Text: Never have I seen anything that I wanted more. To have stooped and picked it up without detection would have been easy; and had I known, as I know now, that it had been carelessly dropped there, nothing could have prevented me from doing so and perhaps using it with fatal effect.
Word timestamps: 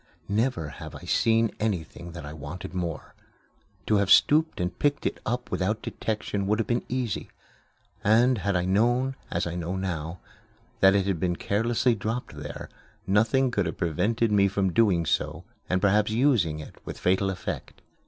Never 0.27 0.69
have 0.69 0.95
I 0.95 1.01
seen 1.03 1.51
anything 1.59 2.13
that 2.13 2.25
I 2.25 2.33
wanted 2.33 2.73
more. 2.73 3.13
To 3.85 3.97
have 3.97 4.09
stooped 4.09 4.59
and 4.59 4.79
picked 4.79 5.05
it 5.05 5.19
up 5.27 5.51
without 5.51 5.83
detection 5.83 6.47
would 6.47 6.57
have 6.57 6.65
been 6.67 6.83
easy; 6.89 7.29
and 8.03 8.39
had 8.39 8.55
I 8.55 8.65
known, 8.65 9.15
as 9.29 9.45
I 9.45 9.53
know 9.53 9.75
now, 9.75 10.19
that 10.79 10.95
it 10.95 11.05
had 11.05 11.19
been 11.19 11.35
carelessly 11.35 11.93
dropped 11.93 12.35
there, 12.35 12.67
nothing 13.05 13.51
could 13.51 13.67
have 13.67 13.77
prevented 13.77 14.31
me 14.31 14.47
from 14.47 14.73
doing 14.73 15.05
so 15.05 15.43
and 15.69 15.79
perhaps 15.79 16.09
using 16.09 16.57
it 16.59 16.83
with 16.83 16.97
fatal 16.97 17.29
effect. 17.29 17.83